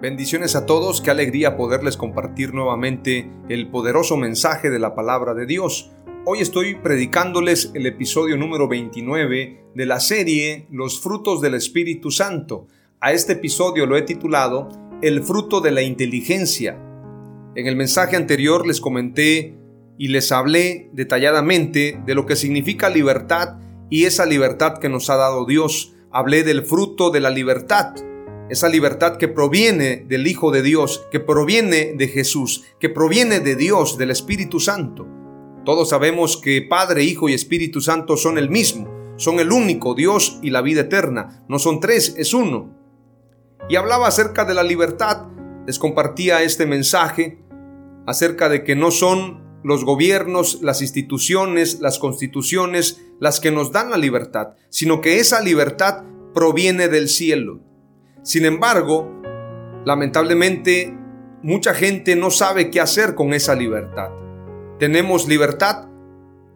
[0.00, 5.44] Bendiciones a todos, qué alegría poderles compartir nuevamente el poderoso mensaje de la palabra de
[5.44, 5.90] Dios.
[6.24, 12.66] Hoy estoy predicándoles el episodio número 29 de la serie Los frutos del Espíritu Santo.
[12.98, 14.70] A este episodio lo he titulado
[15.02, 16.78] El fruto de la inteligencia.
[17.54, 19.58] En el mensaje anterior les comenté
[19.98, 23.58] y les hablé detalladamente de lo que significa libertad
[23.90, 25.92] y esa libertad que nos ha dado Dios.
[26.10, 27.92] Hablé del fruto de la libertad
[28.50, 33.56] esa libertad que proviene del Hijo de Dios, que proviene de Jesús, que proviene de
[33.56, 35.06] Dios, del Espíritu Santo.
[35.64, 40.38] Todos sabemos que Padre, Hijo y Espíritu Santo son el mismo, son el único Dios
[40.42, 41.44] y la vida eterna.
[41.48, 42.76] No son tres, es uno.
[43.68, 45.28] Y hablaba acerca de la libertad,
[45.66, 47.38] les compartía este mensaje
[48.06, 53.90] acerca de que no son los gobiernos, las instituciones, las constituciones las que nos dan
[53.90, 56.02] la libertad, sino que esa libertad
[56.34, 57.60] proviene del cielo.
[58.22, 59.10] Sin embargo,
[59.84, 60.96] lamentablemente,
[61.42, 64.10] mucha gente no sabe qué hacer con esa libertad.
[64.78, 65.88] Tenemos libertad,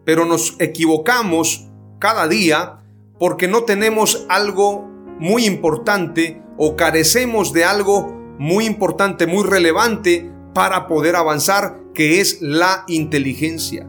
[0.03, 2.83] pero nos equivocamos cada día
[3.19, 4.87] porque no tenemos algo
[5.19, 12.41] muy importante o carecemos de algo muy importante, muy relevante para poder avanzar, que es
[12.41, 13.87] la inteligencia.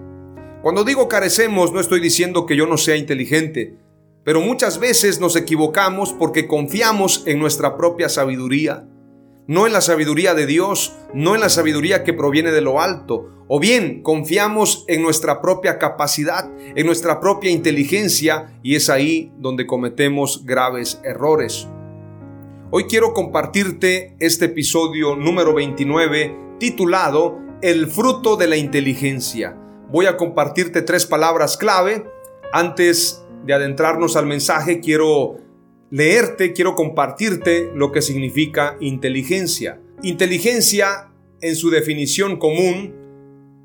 [0.62, 3.78] Cuando digo carecemos, no estoy diciendo que yo no sea inteligente,
[4.26, 8.88] pero muchas veces nos equivocamos porque confiamos en nuestra propia sabiduría,
[9.46, 13.30] no en la sabiduría de Dios, no en la sabiduría que proviene de lo alto,
[13.46, 19.64] o bien confiamos en nuestra propia capacidad, en nuestra propia inteligencia, y es ahí donde
[19.64, 21.68] cometemos graves errores.
[22.72, 29.56] Hoy quiero compartirte este episodio número 29 titulado El fruto de la inteligencia.
[29.88, 32.10] Voy a compartirte tres palabras clave
[32.52, 35.38] antes de adentrarnos al mensaje, quiero
[35.90, 39.80] leerte, quiero compartirte lo que significa inteligencia.
[40.02, 42.94] Inteligencia, en su definición común,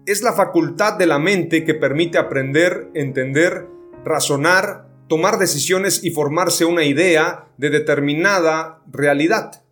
[0.06, 3.68] es la facultad de la mente que permite aprender, entender,
[4.06, 9.64] razonar, tomar decisiones y formarse una idea de determinada realidad.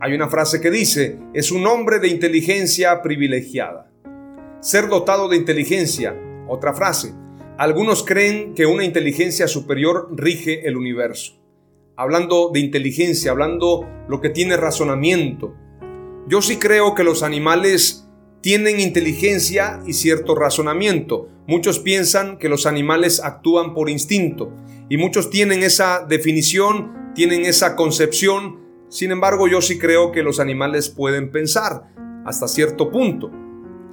[0.00, 3.90] Hay una frase que dice, es un hombre de inteligencia privilegiada.
[4.60, 6.14] Ser dotado de inteligencia,
[6.48, 7.14] otra frase,
[7.56, 11.40] algunos creen que una inteligencia superior rige el universo.
[11.96, 15.54] Hablando de inteligencia, hablando lo que tiene razonamiento.
[16.26, 18.08] Yo sí creo que los animales
[18.40, 21.28] tienen inteligencia y cierto razonamiento.
[21.46, 24.52] Muchos piensan que los animales actúan por instinto
[24.88, 28.64] y muchos tienen esa definición, tienen esa concepción.
[28.88, 31.84] Sin embargo, yo sí creo que los animales pueden pensar
[32.26, 33.30] hasta cierto punto.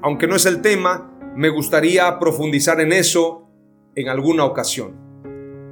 [0.01, 3.50] Aunque no es el tema, me gustaría profundizar en eso
[3.95, 4.95] en alguna ocasión.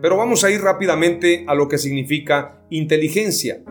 [0.02, 3.62] Pero vamos a ir rápidamente a lo que significa inteligencia.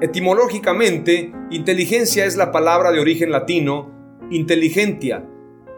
[0.00, 3.90] Etimológicamente, inteligencia es la palabra de origen latino
[4.30, 5.26] inteligentia,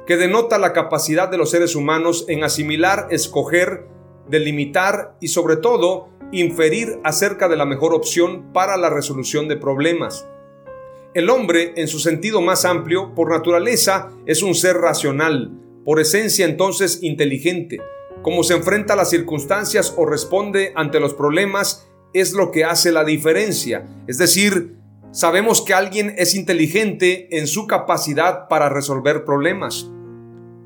[0.07, 3.87] que denota la capacidad de los seres humanos en asimilar, escoger,
[4.29, 10.27] delimitar y sobre todo inferir acerca de la mejor opción para la resolución de problemas.
[11.15, 15.51] El hombre, en su sentido más amplio, por naturaleza, es un ser racional,
[15.85, 17.81] por esencia entonces inteligente.
[18.23, 22.93] Cómo se enfrenta a las circunstancias o responde ante los problemas es lo que hace
[22.93, 23.89] la diferencia.
[24.07, 24.77] Es decir,
[25.11, 29.91] sabemos que alguien es inteligente en su capacidad para resolver problemas.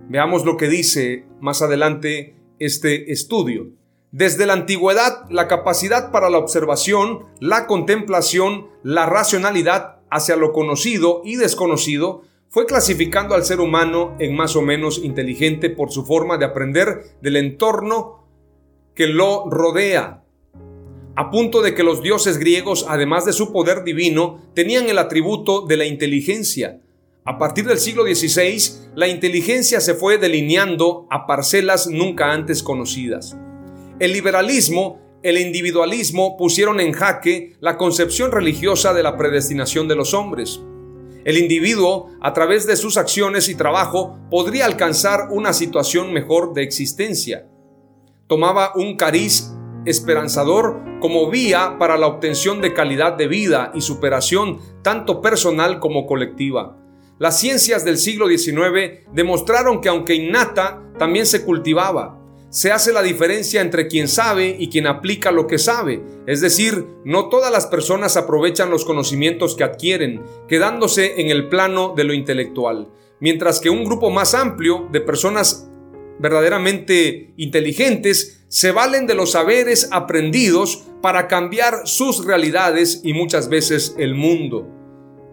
[0.09, 3.71] Veamos lo que dice más adelante este estudio.
[4.13, 11.23] Desde la antigüedad, la capacidad para la observación, la contemplación, la racionalidad hacia lo conocido
[11.25, 16.39] y desconocido, fue clasificando al ser humano en más o menos inteligente por su forma
[16.39, 18.27] de aprender del entorno
[18.95, 20.23] que lo rodea,
[21.19, 25.63] a punto de que los dioses griegos, además de su poder divino, tenían el atributo
[25.63, 26.81] de la inteligencia.
[27.25, 33.35] A partir del siglo XVI, la inteligencia se fue delineando a parcelas nunca antes conocidas.
[33.99, 40.13] El liberalismo, el individualismo pusieron en jaque la concepción religiosa de la predestinación de los
[40.13, 40.61] hombres.
[41.27, 46.63] El individuo, a través de sus acciones y trabajo, podría alcanzar una situación mejor de
[46.63, 47.49] existencia.
[48.29, 49.51] Tomaba un cariz
[49.87, 56.07] esperanzador como vía para la obtención de calidad de vida y superación tanto personal como
[56.07, 56.79] colectiva.
[57.19, 62.21] Las ciencias del siglo XIX demostraron que aunque innata, también se cultivaba.
[62.57, 66.03] Se hace la diferencia entre quien sabe y quien aplica lo que sabe.
[66.27, 71.93] Es decir, no todas las personas aprovechan los conocimientos que adquieren, quedándose en el plano
[71.95, 72.89] de lo intelectual,
[73.21, 75.69] mientras que un grupo más amplio de personas
[76.19, 83.95] verdaderamente inteligentes se valen de los saberes aprendidos para cambiar sus realidades y muchas veces
[83.99, 84.67] el mundo.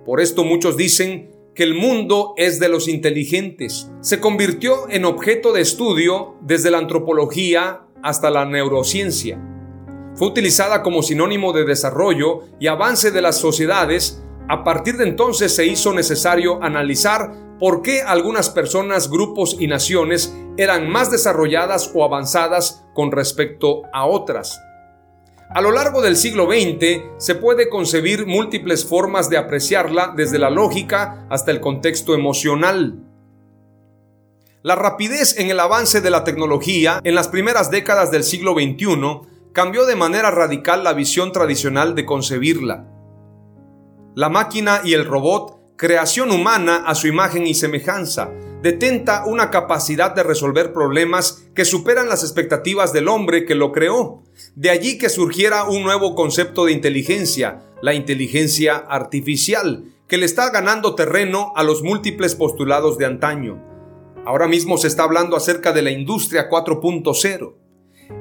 [0.06, 3.92] Por esto muchos dicen que el mundo es de los inteligentes.
[4.02, 9.40] Se convirtió en objeto de estudio desde la antropología hasta la neurociencia.
[10.16, 14.24] Fue utilizada como sinónimo de desarrollo y avance de las sociedades.
[14.50, 20.36] A partir de entonces se hizo necesario analizar por qué algunas personas, grupos y naciones
[20.58, 24.60] eran más desarrolladas o avanzadas con respecto a otras.
[25.50, 30.50] A lo largo del siglo XX se puede concebir múltiples formas de apreciarla desde la
[30.50, 33.04] lógica hasta el contexto emocional.
[34.63, 39.28] La rapidez en el avance de la tecnología en las primeras décadas del siglo XXI
[39.51, 42.88] cambió de manera radical la visión tradicional de concebirla.
[44.16, 48.31] La máquina y el robot creación humana a su imagen y semejanza,
[48.63, 54.24] detenta una capacidad de resolver problemas que superan las expectativas del hombre que lo creó.
[54.56, 60.50] De allí que surgiera un nuevo concepto de inteligencia, la inteligencia artificial, que le está
[60.50, 63.62] ganando terreno a los múltiples postulados de antaño.
[64.25, 67.56] Ahora mismo se está hablando acerca de la industria 4.0.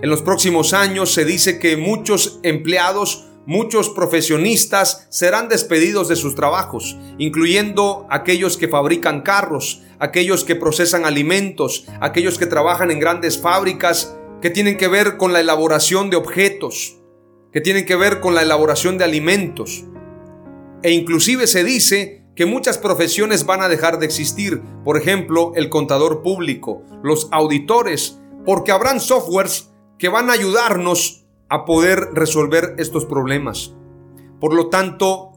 [0.02, 6.34] En los próximos años se dice que muchos empleados muchos profesionistas serán despedidos de sus
[6.34, 13.40] trabajos, incluyendo aquellos que fabrican carros, aquellos que procesan alimentos, aquellos que trabajan en grandes
[13.40, 16.98] fábricas que tienen que ver con la elaboración de objetos,
[17.52, 19.84] que tienen que ver con la elaboración de alimentos.
[20.82, 25.68] E inclusive se dice que muchas profesiones van a dejar de existir, por ejemplo, el
[25.68, 31.21] contador público, los auditores, porque habrán softwares que van a ayudarnos
[31.52, 33.75] a poder resolver estos problemas.
[34.40, 35.32] Por lo tanto,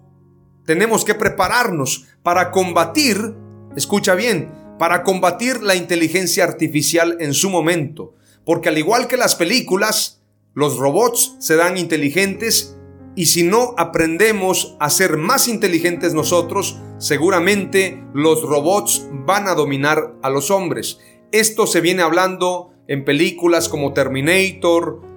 [0.66, 3.36] tenemos que prepararnos para combatir,
[3.76, 8.16] escucha bien, para combatir la inteligencia artificial en su momento.
[8.46, 10.24] Porque al igual que las películas,
[10.54, 12.78] los robots se dan inteligentes
[13.14, 20.16] y si no aprendemos a ser más inteligentes nosotros, seguramente los robots van a dominar
[20.24, 20.98] a los hombres.
[21.34, 25.15] Esto se viene hablando en películas como Terminator,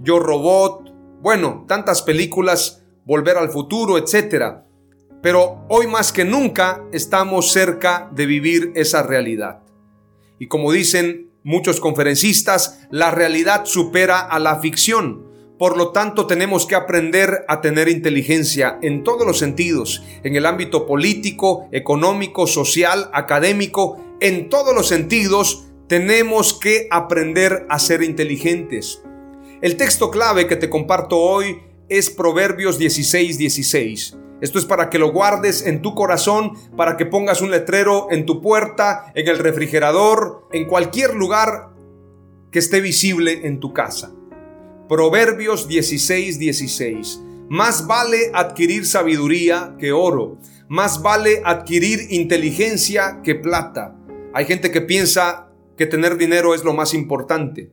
[0.00, 4.56] yo Robot, bueno, tantas películas, Volver al futuro, etc.
[5.22, 9.62] Pero hoy más que nunca estamos cerca de vivir esa realidad.
[10.38, 15.26] Y como dicen muchos conferencistas, la realidad supera a la ficción.
[15.58, 20.44] Por lo tanto, tenemos que aprender a tener inteligencia en todos los sentidos, en el
[20.44, 29.02] ámbito político, económico, social, académico, en todos los sentidos tenemos que aprender a ser inteligentes.
[29.60, 34.16] El texto clave que te comparto hoy es Proverbios 16, 16.
[34.40, 38.24] Esto es para que lo guardes en tu corazón, para que pongas un letrero en
[38.24, 41.70] tu puerta, en el refrigerador, en cualquier lugar
[42.52, 44.12] que esté visible en tu casa.
[44.88, 47.20] Proverbios 16, 16.
[47.48, 50.38] Más vale adquirir sabiduría que oro,
[50.68, 53.96] más vale adquirir inteligencia que plata.
[54.34, 57.72] Hay gente que piensa que tener dinero es lo más importante.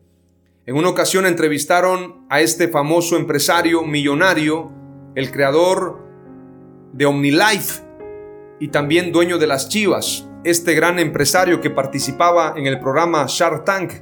[0.67, 4.71] En una ocasión entrevistaron a este famoso empresario millonario,
[5.13, 5.99] el creador
[6.91, 7.83] de OmniLife
[8.59, 13.63] y también dueño de las Chivas, este gran empresario que participaba en el programa Shark
[13.63, 13.93] Tank,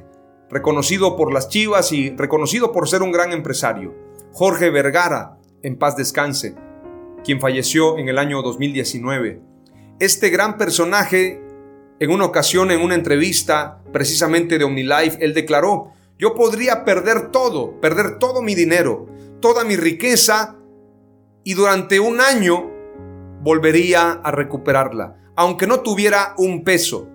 [0.48, 3.94] reconocido por las Chivas y reconocido por ser un gran empresario,
[4.32, 6.54] Jorge Vergara, en paz descanse,
[7.24, 9.42] quien falleció en el año 2019.
[10.00, 11.42] Este gran personaje,
[12.00, 17.80] en una ocasión, en una entrevista precisamente de OmniLife, él declaró, yo podría perder todo,
[17.80, 19.06] perder todo mi dinero,
[19.40, 20.56] toda mi riqueza
[21.42, 22.70] y durante un año
[23.42, 27.08] volvería a recuperarla, aunque no tuviera un peso.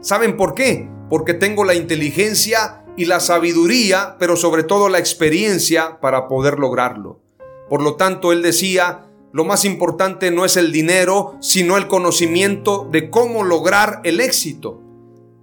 [0.00, 0.88] ¿Saben por qué?
[1.08, 7.20] Porque tengo la inteligencia y la sabiduría, pero sobre todo la experiencia para poder lograrlo.
[7.68, 12.86] Por lo tanto, él decía, lo más importante no es el dinero, sino el conocimiento
[12.90, 14.81] de cómo lograr el éxito.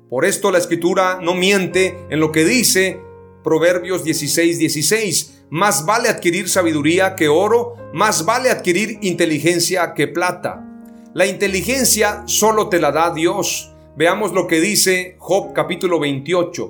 [0.10, 3.00] Por esto la escritura no miente en lo que dice
[3.44, 5.44] Proverbios 16, 16.
[5.52, 10.66] Más vale adquirir sabiduría que oro, más vale adquirir inteligencia que plata.
[11.14, 13.72] La inteligencia solo te la da Dios.
[13.96, 16.70] Veamos lo que dice Job capítulo 28.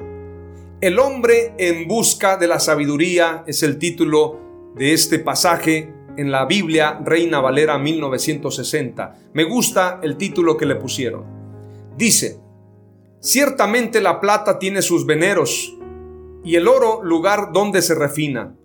[0.81, 6.45] El hombre en busca de la sabiduría es el título de este pasaje en la
[6.45, 9.15] Biblia Reina Valera 1960.
[9.33, 11.23] Me gusta el título que le pusieron.
[11.97, 12.39] Dice,
[13.21, 15.75] Ciertamente la plata tiene sus veneros,
[16.41, 18.55] y el oro lugar donde se refina.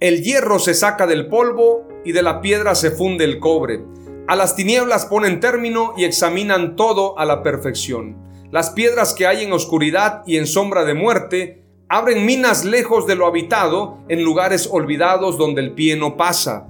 [0.00, 3.84] El hierro se saca del polvo, y de la piedra se funde el cobre.
[4.26, 8.16] A las tinieblas ponen término y examinan todo a la perfección.
[8.50, 13.14] Las piedras que hay en oscuridad y en sombra de muerte abren minas lejos de
[13.14, 16.68] lo habitado, en lugares olvidados donde el pie no pasa.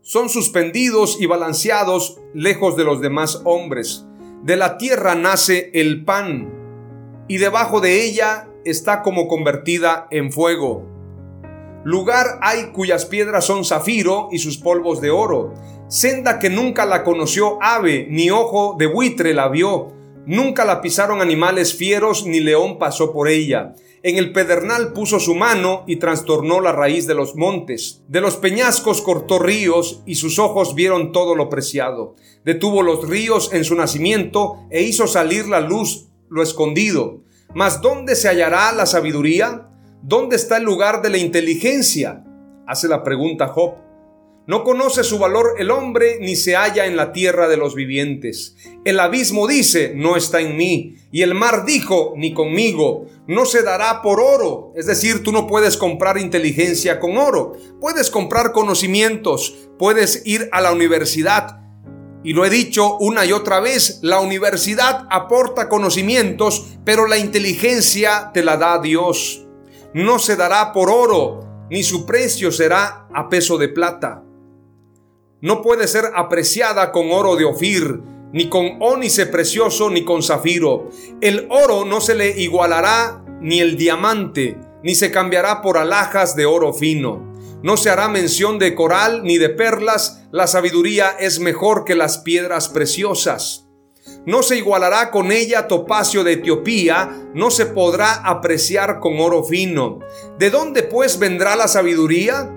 [0.00, 4.06] Son suspendidos y balanceados lejos de los demás hombres
[4.46, 10.86] de la tierra nace el pan, y debajo de ella está como convertida en fuego.
[11.82, 15.52] Lugar hay cuyas piedras son zafiro y sus polvos de oro.
[15.88, 19.88] Senda que nunca la conoció ave, ni ojo de buitre la vio.
[20.26, 23.74] Nunca la pisaron animales fieros, ni león pasó por ella.
[24.06, 28.04] En el pedernal puso su mano y trastornó la raíz de los montes.
[28.06, 32.14] De los peñascos cortó ríos y sus ojos vieron todo lo preciado.
[32.44, 37.24] Detuvo los ríos en su nacimiento e hizo salir la luz lo escondido.
[37.52, 39.70] Mas ¿dónde se hallará la sabiduría?
[40.04, 42.22] ¿Dónde está el lugar de la inteligencia?
[42.64, 43.85] Hace la pregunta Job.
[44.48, 48.54] No conoce su valor el hombre ni se halla en la tierra de los vivientes.
[48.84, 50.94] El abismo dice, no está en mí.
[51.10, 53.06] Y el mar dijo, ni conmigo.
[53.26, 54.72] No se dará por oro.
[54.76, 57.54] Es decir, tú no puedes comprar inteligencia con oro.
[57.80, 59.68] Puedes comprar conocimientos.
[59.80, 61.62] Puedes ir a la universidad.
[62.22, 68.30] Y lo he dicho una y otra vez, la universidad aporta conocimientos, pero la inteligencia
[68.32, 69.44] te la da Dios.
[69.92, 74.25] No se dará por oro, ni su precio será a peso de plata
[75.40, 78.00] no puede ser apreciada con oro de Ofir,
[78.32, 80.90] ni con ónice precioso, ni con zafiro.
[81.20, 86.46] El oro no se le igualará ni el diamante, ni se cambiará por alhajas de
[86.46, 87.34] oro fino.
[87.62, 92.18] No se hará mención de coral ni de perlas, la sabiduría es mejor que las
[92.18, 93.66] piedras preciosas.
[94.24, 100.00] No se igualará con ella topacio de Etiopía, no se podrá apreciar con oro fino.
[100.38, 102.52] ¿De dónde pues vendrá la sabiduría?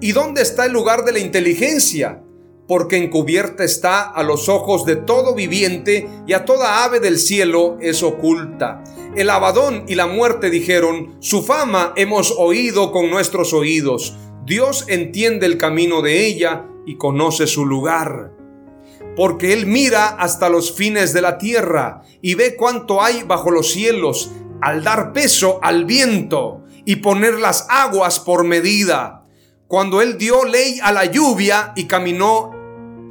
[0.00, 2.22] ¿Y dónde está el lugar de la inteligencia?
[2.68, 7.78] Porque encubierta está a los ojos de todo viviente y a toda ave del cielo
[7.80, 8.84] es oculta.
[9.16, 14.16] El abadón y la muerte dijeron, su fama hemos oído con nuestros oídos.
[14.44, 18.32] Dios entiende el camino de ella y conoce su lugar.
[19.16, 23.72] Porque Él mira hasta los fines de la tierra y ve cuánto hay bajo los
[23.72, 29.24] cielos, al dar peso al viento y poner las aguas por medida
[29.68, 32.50] cuando él dio ley a la lluvia y caminó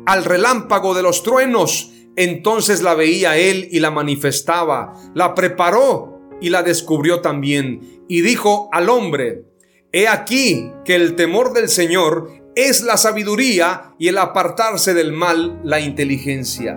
[0.07, 6.49] al relámpago de los truenos, entonces la veía él y la manifestaba, la preparó y
[6.49, 9.43] la descubrió también, y dijo al hombre,
[9.91, 15.61] He aquí que el temor del Señor es la sabiduría y el apartarse del mal
[15.63, 16.73] la inteligencia.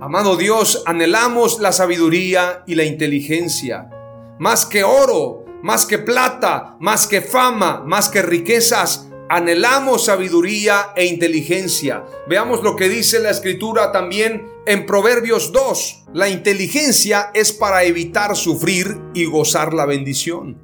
[0.00, 3.90] Amado Dios, anhelamos la sabiduría y la inteligencia,
[4.38, 9.08] más que oro, más que plata, más que fama, más que riquezas.
[9.28, 12.04] Anhelamos sabiduría e inteligencia.
[12.28, 16.04] Veamos lo que dice la escritura también en Proverbios 2.
[16.12, 20.60] La inteligencia es para evitar sufrir y gozar la bendición.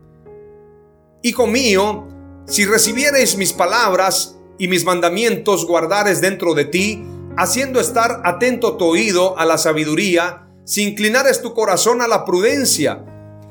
[1.22, 2.06] Hijo mío,
[2.46, 7.04] si recibiereis mis palabras y mis mandamientos guardares dentro de ti,
[7.36, 13.04] haciendo estar atento tu oído a la sabiduría, si inclinares tu corazón a la prudencia,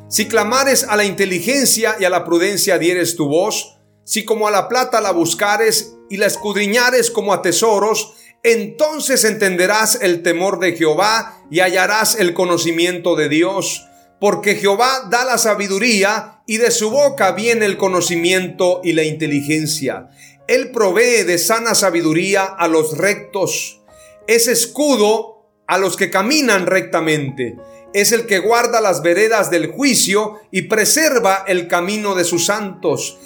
[0.09, 4.51] si clamares a la inteligencia y a la prudencia dieres tu voz, si como a
[4.51, 10.77] la plata la buscares y la escudriñares como a tesoros, entonces entenderás el temor de
[10.77, 13.85] Jehová y hallarás el conocimiento de Dios,
[14.21, 20.09] porque Jehová da la sabiduría y de su boca viene el conocimiento y la inteligencia.
[20.47, 23.81] Él provee de sana sabiduría a los rectos,
[24.27, 27.57] es escudo a los que caminan rectamente
[27.93, 33.17] es el que guarda las veredas del juicio y preserva el camino de sus santos.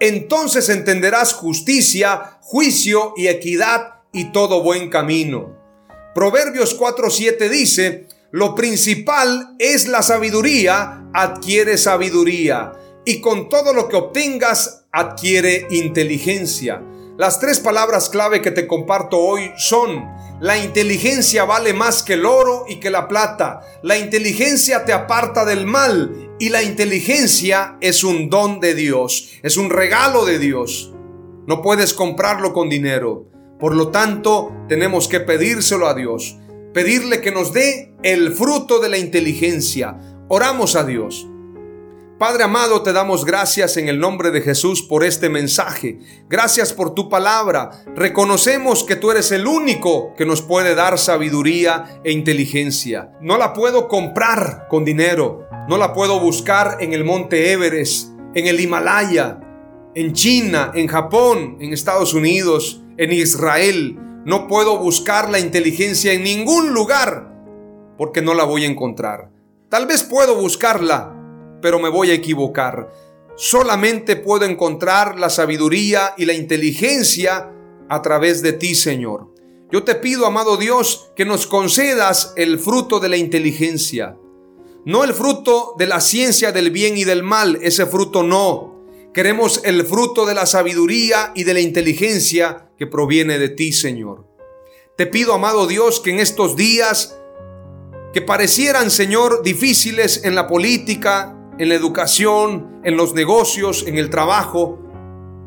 [0.00, 5.56] Entonces entenderás justicia, juicio y equidad y todo buen camino.
[6.14, 12.72] Proverbios 4:7 dice, lo principal es la sabiduría, adquiere sabiduría,
[13.04, 16.82] y con todo lo que obtengas, adquiere inteligencia.
[17.16, 20.04] Las tres palabras clave que te comparto hoy son,
[20.40, 25.44] la inteligencia vale más que el oro y que la plata, la inteligencia te aparta
[25.44, 30.92] del mal y la inteligencia es un don de Dios, es un regalo de Dios.
[31.46, 33.30] No puedes comprarlo con dinero.
[33.60, 36.36] Por lo tanto, tenemos que pedírselo a Dios,
[36.72, 40.00] pedirle que nos dé el fruto de la inteligencia.
[40.28, 41.28] Oramos a Dios.
[42.18, 45.98] Padre amado, te damos gracias en el nombre de Jesús por este mensaje.
[46.28, 47.82] Gracias por tu palabra.
[47.96, 53.10] Reconocemos que tú eres el único que nos puede dar sabiduría e inteligencia.
[53.20, 55.48] No la puedo comprar con dinero.
[55.68, 59.40] No la puedo buscar en el monte Everest, en el Himalaya,
[59.96, 63.98] en China, en Japón, en Estados Unidos, en Israel.
[64.24, 67.34] No puedo buscar la inteligencia en ningún lugar
[67.98, 69.30] porque no la voy a encontrar.
[69.68, 71.13] Tal vez puedo buscarla
[71.64, 72.92] pero me voy a equivocar.
[73.36, 77.54] Solamente puedo encontrar la sabiduría y la inteligencia
[77.88, 79.32] a través de ti, Señor.
[79.72, 84.18] Yo te pido, amado Dios, que nos concedas el fruto de la inteligencia.
[84.84, 88.84] No el fruto de la ciencia del bien y del mal, ese fruto no.
[89.14, 94.26] Queremos el fruto de la sabiduría y de la inteligencia que proviene de ti, Señor.
[94.98, 97.16] Te pido, amado Dios, que en estos días
[98.12, 104.10] que parecieran, Señor, difíciles en la política, en la educación, en los negocios, en el
[104.10, 104.78] trabajo.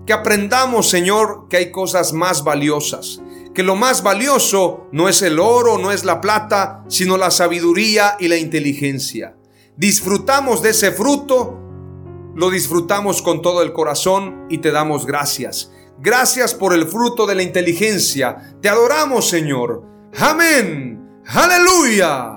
[0.05, 3.21] Que aprendamos, Señor, que hay cosas más valiosas.
[3.53, 8.15] Que lo más valioso no es el oro, no es la plata, sino la sabiduría
[8.19, 9.35] y la inteligencia.
[9.75, 11.59] Disfrutamos de ese fruto,
[12.35, 15.71] lo disfrutamos con todo el corazón y te damos gracias.
[15.99, 18.55] Gracias por el fruto de la inteligencia.
[18.61, 19.83] Te adoramos, Señor.
[20.19, 21.21] Amén.
[21.25, 22.37] Aleluya.